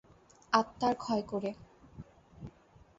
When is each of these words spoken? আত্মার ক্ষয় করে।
আত্মার 0.53 0.93
ক্ষয় 0.95 1.23
করে। 1.31 1.49